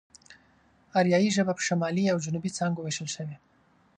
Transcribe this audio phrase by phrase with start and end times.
[0.99, 3.35] آريايي ژبه په شمالي او جنوبي څانگو وېشل شوې.